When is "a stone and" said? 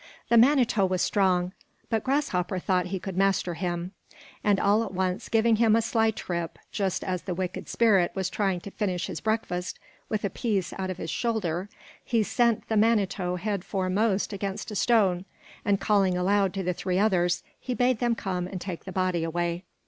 14.71-15.79